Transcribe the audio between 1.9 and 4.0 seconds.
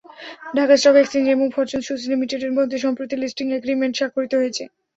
লিমিটেডের মধ্যে সম্প্রতি লিস্টিং অ্যাগ্রিমেন্ট